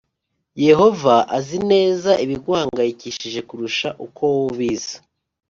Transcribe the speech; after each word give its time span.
yehova 0.67 1.15
azi 1.37 1.57
neza 1.71 2.11
ibiguhangayikisha 2.23 3.39
kurusha 3.49 3.87
uko 4.05 4.21
wowe 4.31 4.45
ubizi 4.51 4.95